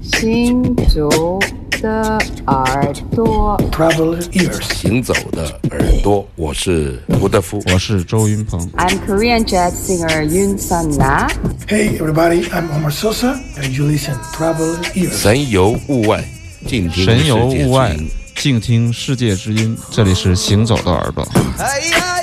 [0.00, 1.38] 行走
[1.82, 8.60] 的耳朵，Travel ears，行走的耳朵，我是吴德夫，我是周云鹏。
[8.76, 11.28] I'm Korean jazz singer Yun Sun Na.
[11.66, 15.16] Hey everybody, I'm Omar Sosa, and you listen Travel ears。
[15.16, 16.24] 神游物外，
[16.66, 17.96] 静听神游物外，
[18.36, 19.76] 静听世界之音。
[19.90, 21.26] 这里是行走的耳朵。
[21.58, 22.19] 哎呀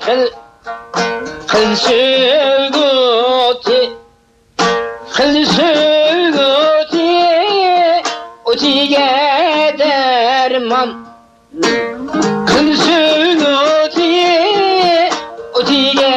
[0.00, 0.28] خل
[1.48, 3.80] خل سوغوتي
[5.10, 7.24] خل سوغوتي
[8.46, 11.04] أتيجا درمم
[12.48, 14.24] خل سوغوتي
[15.56, 16.14] أتيجا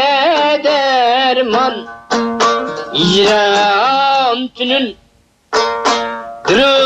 [0.66, 1.76] درمم
[2.94, 4.94] يرام تنن
[6.50, 6.77] درم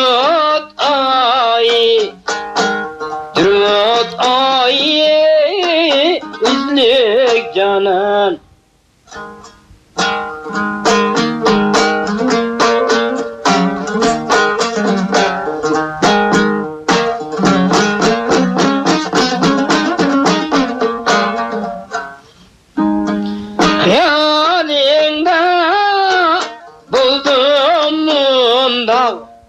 [7.32, 8.38] tiếc cho nên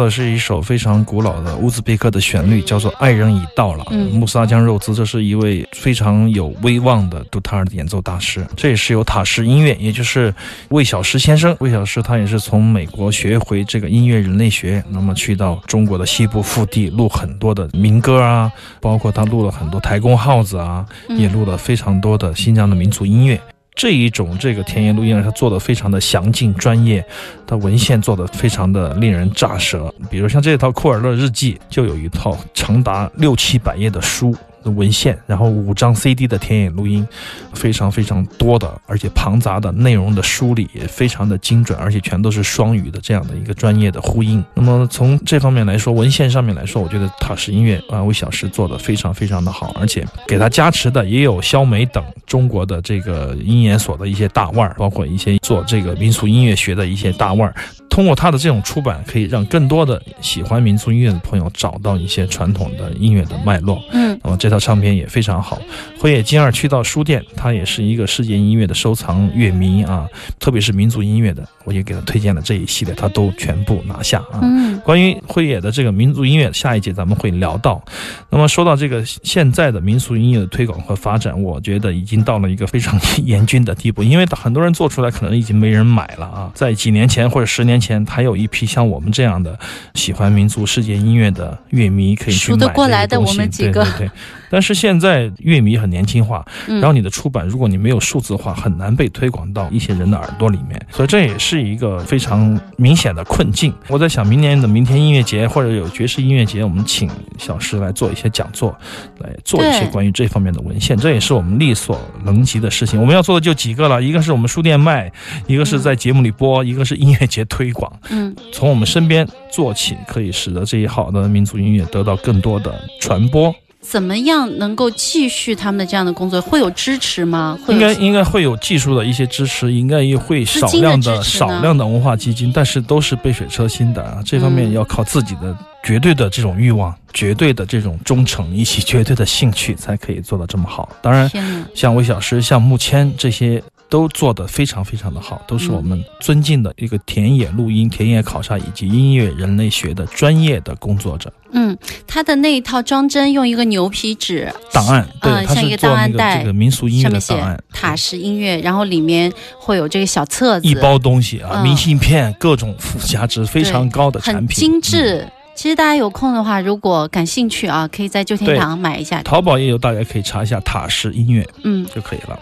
[0.08, 3.84] 的是一首非常古老的乌兹别克的旋律，叫做《爱人已到了》。
[4.12, 8.48] 穆萨江肉孜，这是一位非常有威望的杜塔尔的演奏大师。
[8.56, 10.34] 这也是由塔什音乐，也就是
[10.70, 11.54] 魏小石先生。
[11.60, 23.38] 魏小石他也是从美国学回这个音乐人类学，那么去到中国的西部腹地录很多的民歌啊，包括他录了很多台公号子啊，也录了非常多的新疆的民族音乐。
[23.78, 27.06] 这一种这个田野录音，它做的非常的详尽专业，
[27.46, 29.94] 它文献做的非常的令人咋舌。
[30.10, 34.36] 比如像这套库尔勒日记，就有一套长达六七百页的书。
[34.70, 37.08] 文献，然后五张 CD 的田野录音，
[37.54, 44.44] 非常非常多的，而且庞杂的内容的梳理也非常的精准，而且全都是双语的这样的一个专业的呼应。
[44.54, 57.56] 那么从这方面来说，文献上面来说，我觉得塔什音乐啊为小石做的非常非常的好，而且给他加持的也有肖梅等中国的这个音研所的一些大腕儿，包括一些做这个民俗音乐学的一些大腕儿。
[57.90, 63.82] 通过他的这种出版，可以让更多的喜欢民族音乐的朋友找到一些传统的音乐的脉络。
[63.92, 64.57] 嗯，那么这套。
[64.58, 65.62] 套唱片也非常好。
[66.00, 70.08] 辉野金二去到书店，他也是一个世界音乐的收藏乐迷啊，
[70.40, 74.40] 特别是民族音乐的，我也给他推荐了这一系列，他都全部拿下啊。
[74.42, 77.84] 嗯关于辉野的这个民族音乐，下一节咱们会聊到。
[78.30, 86.50] 那么说到这个现在的民俗音乐的推广和发展，我觉得已经到了一个非常严峻的地步，因为很多人做出来可能已经没人买了啊。
[86.54, 89.58] 在几年前或者十年前，还有一批像我们这样的
[89.96, 94.12] 喜欢民族世界音乐的乐迷可以去数得买过来的这个东西我们几个对对对。
[94.50, 103.74] 但是现在乐迷很年轻化，嗯然后你的出版，如果你没有数字化，很难被推广到一些人的耳朵里面，所以这也是一个非常明显的困境。
[103.88, 108.76] 我在想，明年的明天音乐节或者有爵士音乐节，我们请小石来做一些讲座，
[109.20, 113.00] 来做一些关于这方面的文献，这也是我们力所能及的事情。
[113.00, 115.12] 我们要做的就几个了，一个是我们书店卖，
[115.48, 117.92] 一个是在节目里播，一个是音乐节推广。
[118.10, 123.54] 嗯，从我们身边做起，可以使得这一好的民族音乐得到更多的传播。
[123.90, 126.42] 怎么样能够继续他们的这样的工作？
[126.42, 127.58] 会有支持吗？
[127.66, 134.22] 会应该应该会有技术的一些支持，应该也会少量的少量的文化基金，但是都是杯水车薪的啊。
[134.26, 140.90] 这方面嗯要靠自己的绝对的这种欲望、绝对的这种忠诚以及绝对的兴趣，才可以做到这么好。
[141.02, 141.32] 当然，
[141.74, 143.64] 像魏小师、像木谦这些。
[143.90, 151.32] 都做得非常非常的好，都是我们尊敬的一个田野录音、田野考察以及音乐人类学的专业的工作者。
[151.52, 165.26] 嗯，他的那一套装帧用一个牛皮纸档案，对，嗯像一个档案袋这个民俗音乐的档案，塔式音乐，然后里面会有这个小册子，一包东西啊，嗯明信片，各种附加值非常高的产品，嗯精致。
[165.56, 169.24] 其实大家有空的话，如果感兴趣啊，可以在旧天堂买一下。
[169.24, 172.38] 淘宝也有，大家可以查一下塔式音乐嗯，就可以了。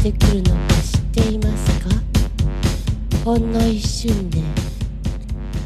[0.00, 1.90] からやってくるのか知っていますか？
[3.24, 4.40] ほんの一瞬で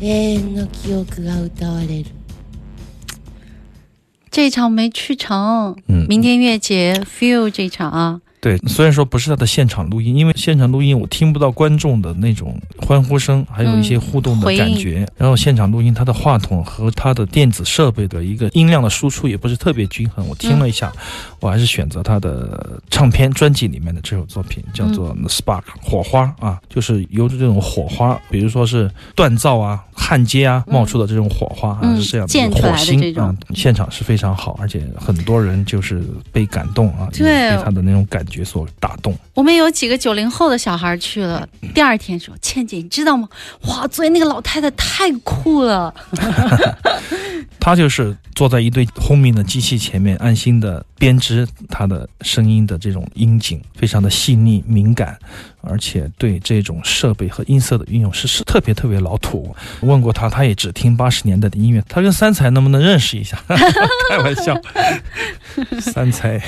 [0.00, 2.10] 永遠の記憶が歌われる。
[4.30, 6.06] 这一场没去成，嗯。
[6.08, 7.90] 明天音乐节 feel 这场。
[7.92, 15.08] 啊，对，虽然说不是他的现场录音，因为现场录音我听不到观众的那种欢呼声，还有一些互动的感觉。
[15.16, 20.28] 然后现场录音，他的话筒和他的电子设备的一个音量的输出也不是特别均衡。
[20.28, 20.92] 我听了一下，
[21.40, 39.14] 我还是选择他的唱片专辑里面的这首作品，叫做《Spark》火花啊，就是由这种火花，比如说是锻造啊、焊接啊冒出的这种火花啊，嗯是这样的火星啊，现场是非常好，而且很多人就是被感动啊，对被他的那种感觉所打动。
[39.34, 43.28] 我们有几个九零后的小孩去了，第二天说：“倩姐，你知道吗？
[43.68, 45.94] 哇，昨天那个老太太太酷了。
[47.60, 55.18] 他就是坐在一堆轰鸣的机器前面，安心的编织他的声音的这种音景，非常的细腻敏感，
[55.60, 59.54] 而且对这种设备和音色的运用是是特别特别老土。
[59.80, 61.82] 问过他，他也只听八十年代的音乐。
[61.88, 63.38] 他跟三才能不能认识一下？
[64.10, 64.60] 开玩笑，
[65.80, 66.40] 三才，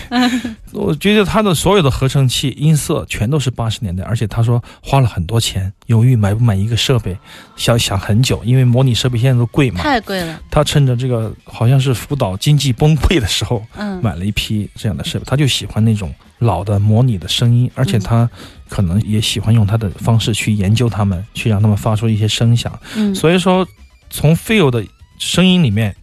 [0.73, 7.17] 我觉得他的所有的合成器音色全都是八十年代，而且他说花了很多钱，犹豫买不买一个设备，
[7.57, 9.81] 想想很久，因为模拟设备现在都贵嘛。
[9.81, 10.41] 太贵了。
[10.51, 15.25] 他趁着这个好像是福岛经济崩溃的时候，嗯，买了一批这样的设备。
[15.27, 18.31] 他就喜欢那种老的模拟的声音，而且他
[18.69, 22.79] 可能也喜欢用他的方式去研究他们，去让他们发出一些声响。
[22.95, 23.67] 嗯，所以说，
[24.11, 24.85] 从 feel 的
[25.19, 25.97] 声音里面，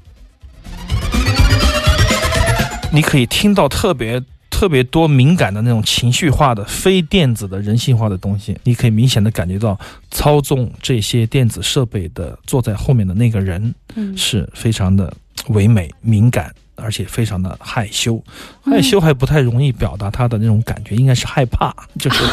[2.91, 4.21] 你可以听到特别。
[4.63, 9.77] 特别多敏感的那种情绪化的、非电子的人性化的东西，你可以明显的感觉到
[10.09, 15.13] 操纵这些电子设备的坐在后面的那个人，嗯是非常的
[15.49, 18.15] 唯美、敏感，而且非常的害羞。
[18.63, 22.23] 嗯害羞还不太容易表达他的那种感觉，应该是害怕，就是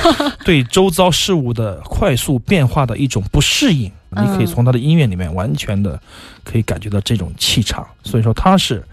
[0.45, 3.91] 对周遭事物的快速变化的一种不适应。
[4.11, 6.01] 嗯你可以从他的音乐里面完全的
[6.45, 8.85] 可以感觉到这种气场，所以说他是。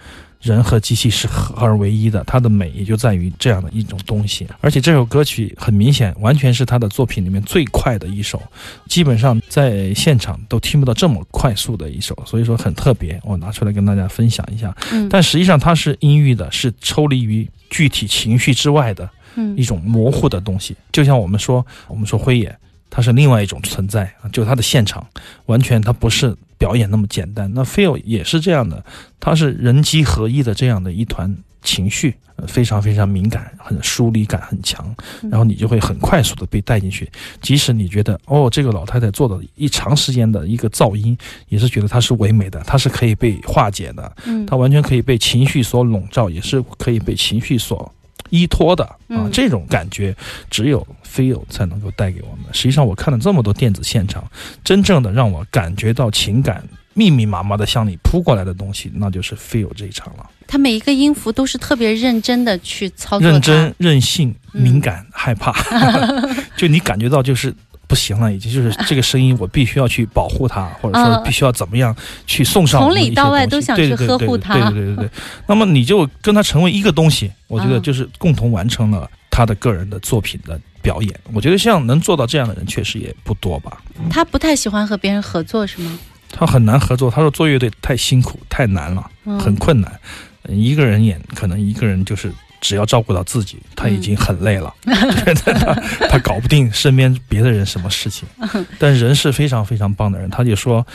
[0.42, 4.48] 人和机器是合而为一的，它的美也就在于这样的一种东西。
[4.62, 8.42] 而且这首歌曲很明显，完全是他的作品里面最快的一首，
[8.88, 13.20] 基本上在现场都听不到这么快速的一首，所以说很特别。
[13.24, 14.76] 我拿出来跟大家分享一下。
[14.92, 20.76] 嗯但实际上它是阴郁的，是抽离于具体情绪之外的嗯一种模糊的东西。
[20.92, 22.56] 就像我们说，我们说辉野，
[22.90, 25.06] 它是另外一种存在啊，就它的现场
[25.48, 27.52] 完全它不是表演那么简单。
[27.54, 28.84] 那 feel 也是这样的，
[29.20, 34.96] 它是人机合一的这样的一团情绪，呃非常非常敏感，很疏离感很强，
[35.30, 37.10] 然后你就会很快速的被带进去。
[37.42, 41.18] 即使你觉得哦，这个老太太做的一长时间的一个噪音，
[41.50, 47.94] 也是觉得它是唯美的，它是可以被化解的，嗯它完全可以被情绪所笼罩，也是可以被情绪所
[48.30, 49.30] 依托的啊嗯。
[49.32, 50.16] 这种感觉
[50.50, 52.46] 只有 feel 才能够带给我们。
[52.54, 54.24] 实际上，我看了这么多电子现场，
[54.64, 60.30] 真正的让我感觉到情感密密麻麻的向你扑过来的东西，那就是 feel 这一场了。
[60.48, 65.54] 他每一个音符都是特别认真的去操作，认真、任性、嗯敏感、害怕，
[66.56, 67.54] 就你感觉到就是。
[67.88, 75.10] 不行了，已经就是这个声音，我必须要去保护它，或者说嗯必须要怎么样去送上从里到外都想去对对对对呵护它对对对对对。
[75.48, 81.20] 那么你就跟他成为一个东西，我觉得嗯就是共同完成了他的个人的作品的表演。
[81.34, 83.82] 我觉得像能做到这样的人，确实也不多吧。
[84.10, 85.98] 他不太喜欢和别人合作，是吗？
[86.30, 89.92] 他很难合作，他说做乐队太辛苦、太难了，嗯很困难。
[90.50, 95.74] 一个人演，可能一个人就是只要照顾到自己，他已经很累了， 他
[96.10, 98.28] 他搞不定身边别的人什么事情。
[98.80, 100.86] 但人是非常非常棒的人，他就说。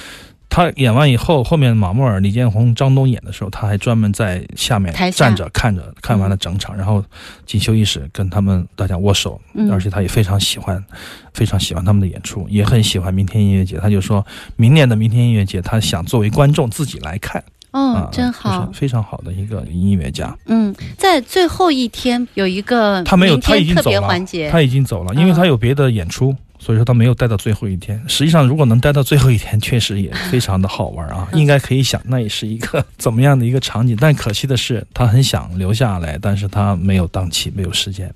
[0.55, 7.03] 他演完以后，后面马木尔、李建宏、张东演的时候，他还专门在下面站着看着，看完了整场，然后
[7.47, 10.85] 进休息室跟他们大家握手，嗯而且他也非常喜欢，
[11.33, 13.79] 非常喜欢他们的演出，也很喜欢明天音乐节。
[13.79, 14.23] 他就说
[14.57, 17.43] 明年的明天音乐节，他想作为观众自己来看，
[17.73, 18.81] 嗯，啊，真好就是。
[18.81, 20.37] 非常好的一个音乐家。
[20.47, 24.09] 嗯，在最后一天有一个他没有，他已经走了
[24.51, 28.03] 他已经走了，因为嗯他有别的演出，所以说他没有待到最后一天。
[28.07, 33.97] 实际上，如果能待到最后一天，确实也非常的好玩啊，嗯 应该可以想，那也是一个 怎么样的一个场景。
[34.01, 38.13] 但可惜的是，他很想留下来，但是他没有档期，没有时间。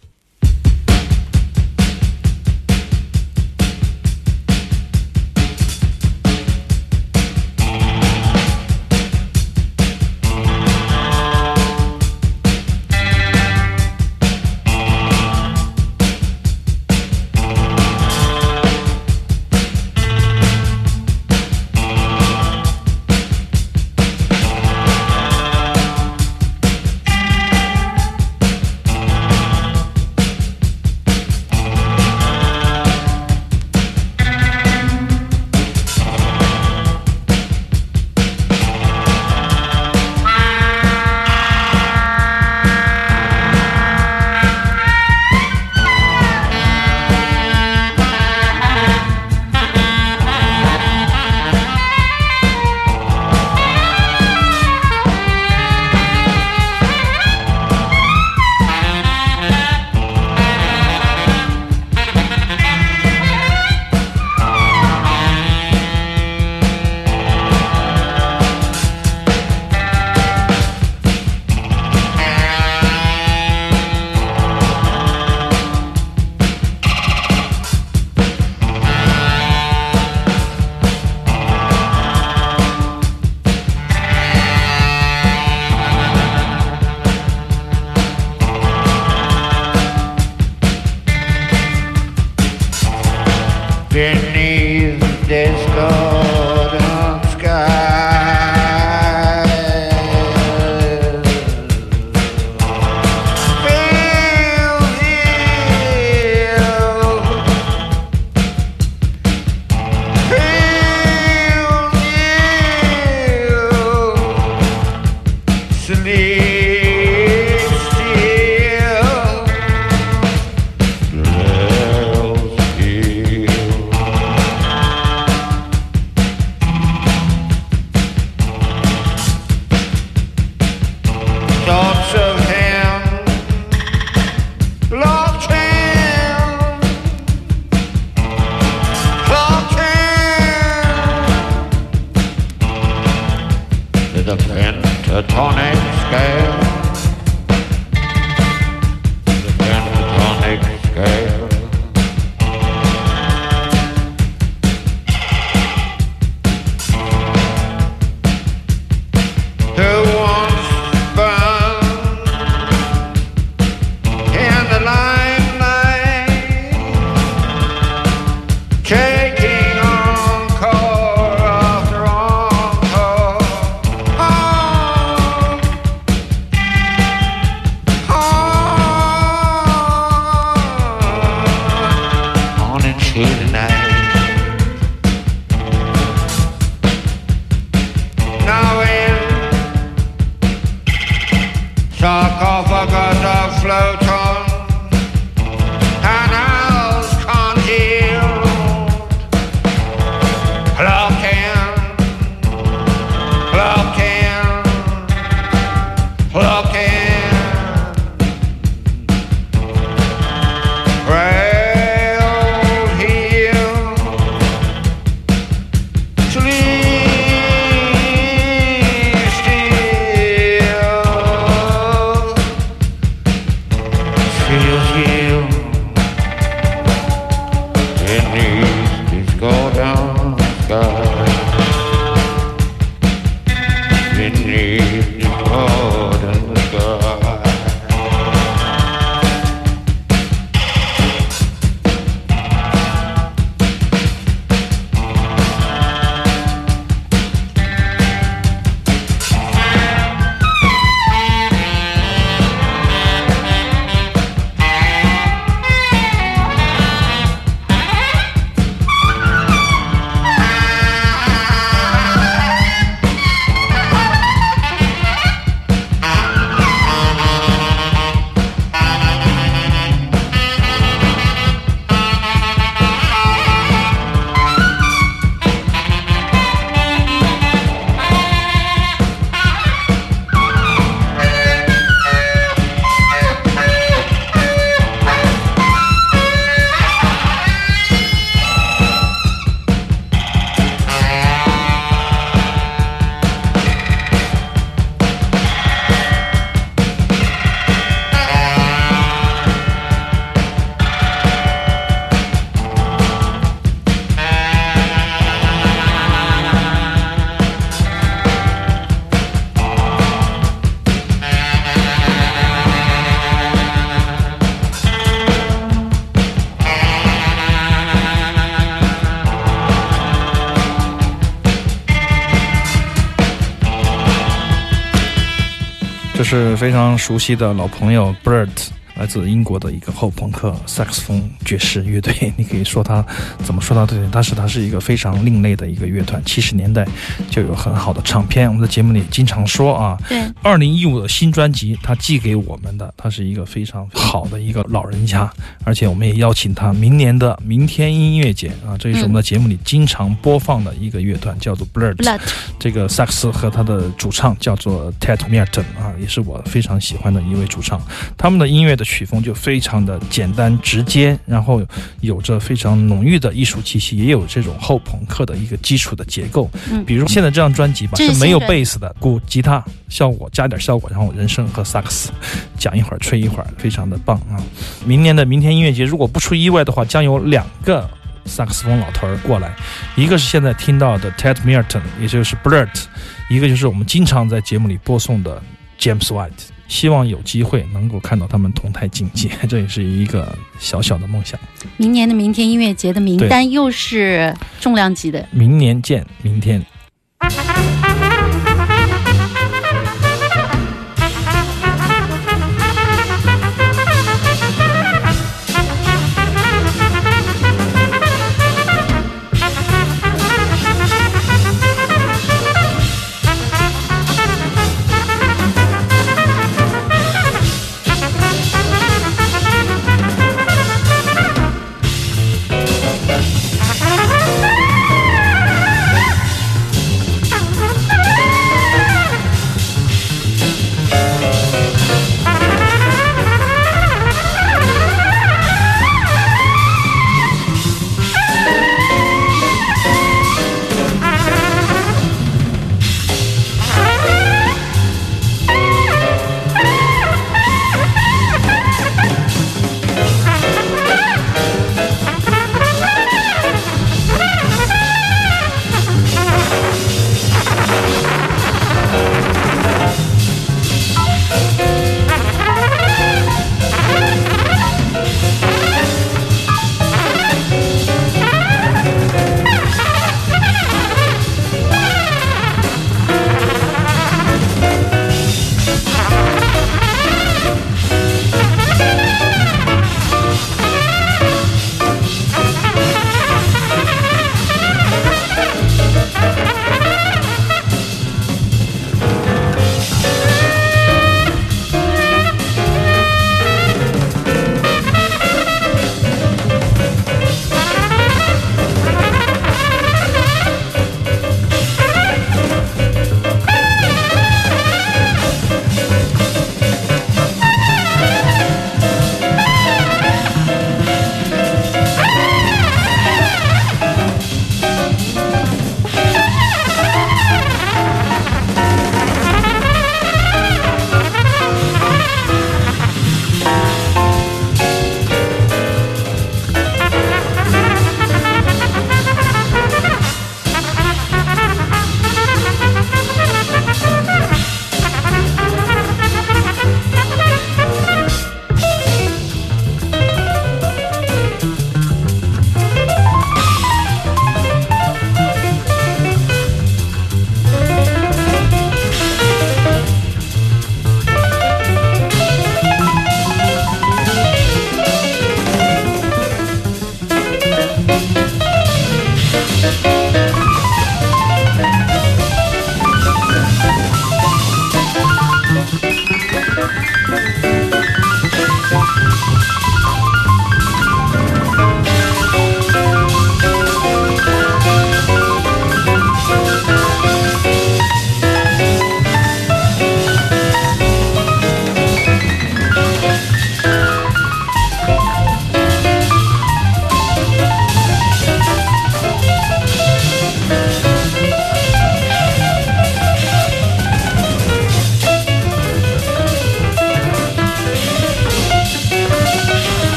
[326.36, 328.50] 是非常熟悉的老朋友 Bird，
[328.96, 332.14] 来自英国的一个后朋克萨克斯风爵士乐队。
[332.36, 333.04] 你可以说它
[333.44, 336.20] 怎么说它对，但是它是一个非常另类的一个乐团。
[336.24, 336.86] 七十年代
[337.30, 339.98] 就有很好的唱片，我们的节目里经常说啊。
[340.08, 345.30] 对，二零一五的新专辑，他寄给我们的，他是一个非常好的一个老人家，
[345.64, 351.66] 而且我们也邀请他明年的明天音乐节啊，这也是我们的节目里经常播放的一个乐团，叫做。
[351.76, 352.20] Blood
[352.58, 357.82] 这个萨克斯和他的主唱叫做 Ted Merton 啊，也是我非常喜欢的一位主唱。
[358.16, 361.60] 他们的音乐的曲风就非常的简单直接，然后
[362.00, 366.48] 有着非常浓郁的艺术气息，也有这种后朋克的一个基础的结构。
[366.70, 372.10] 嗯比如现在这张专辑吧，是是没有贝斯的，鼓、吉他效果加点效果，然后人声和萨克斯
[372.56, 374.38] 讲一会儿吹一会儿，非常的棒啊！
[374.84, 377.88] 明年的明天音乐节，如果不出意外的话，将有两个
[378.24, 379.54] 萨克斯风老头儿过来，
[379.96, 382.84] 一个是现在听到的 Ted Merton，也就是 Blurt，
[383.28, 385.42] 一个就是我们经常在节目里播送的
[385.78, 386.55] James White。
[386.68, 391.38] 希望有机会能够看到他们同台竞技， 这也是一个小小的梦想。
[391.76, 395.26] 明年的明天音乐节的名单又是重量级的。
[395.30, 396.64] 明年见，明天。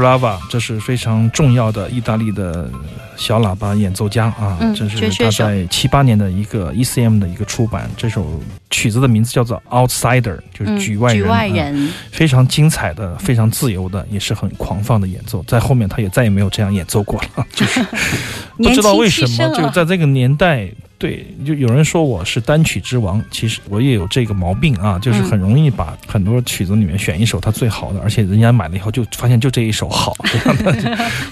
[0.00, 2.68] Lava，这是非常重要的意大利的
[3.16, 7.90] 小喇叭演奏家啊，嗯这是他在七八年的一个 ECM 的一个出版。
[7.96, 8.40] 这首
[8.70, 11.22] 曲子的名字叫做 Outsider，就是嗯，局外人。
[11.22, 11.72] 局外啊，
[12.10, 15.42] 非常精彩的、非常自由的，也是很狂放的演奏。
[15.46, 17.80] 在后面他也再也没有这样演奏过了，就是
[18.56, 20.68] 不知道为什么，就在这个年代，
[21.02, 30.88] 对，就有人说我是单曲之王，其实我也有这个毛病啊，就是很容易把很多曲子里面选一首他最好的，而且人家买了以后就发现就这一首好， 这样的就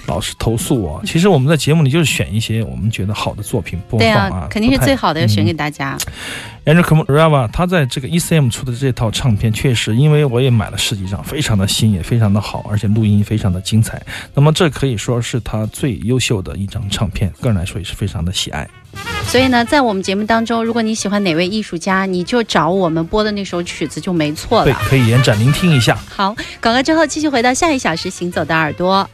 [0.08, 1.00] 老是投诉我。
[1.06, 5.96] 其实我们在节目里就是选一些我们觉得好的作品播放啊，，啊肯定是最好的，要选给嗯大家。
[6.64, 14.02] Enrico Rava，他在这个 ECM 出的这套唱片，确实，因为我也买了十几张，非常的新，也非常的好，而且录音非常的精彩。
[14.34, 18.68] 那么这可以说是他最优秀的一张唱片，个人来说也是非常的喜爱。
[19.26, 25.96] 所以呢，在我们节目当中，如果你喜欢哪位艺术家，你就找我们播的那首曲子就没错了对，可以延展聆听一下。
[26.08, 29.08] 好，广告之后继续回到下一小时行走的耳朵。